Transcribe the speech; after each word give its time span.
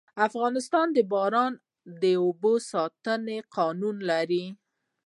افغانستان 0.27 0.87
د 0.95 0.97
باران 1.11 1.53
د 2.01 2.03
اوبو 2.23 2.53
د 2.61 2.63
ساتنې 2.71 3.37
قوانين 3.55 3.97
لري. 4.09 4.45